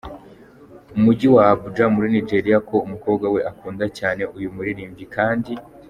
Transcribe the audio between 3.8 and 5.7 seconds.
cyane uyu muririmbyi kandi.